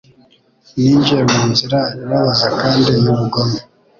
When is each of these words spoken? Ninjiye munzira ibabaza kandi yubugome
Ninjiye 0.79 1.23
munzira 1.31 1.79
ibabaza 2.01 2.47
kandi 2.61 2.89
yubugome 3.03 3.57